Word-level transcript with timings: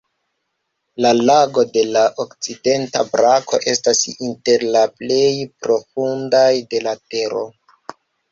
La 1.05 1.09
lagoj 1.29 1.65
de 1.75 1.81
la 1.97 2.05
okcidenta 2.23 3.03
brako 3.11 3.59
estas 3.75 4.01
inter 4.29 4.65
la 4.77 4.83
plej 5.01 5.29
profundaj 5.67 6.49
de 6.75 6.81
la 6.89 6.95
Tero. 7.13 7.45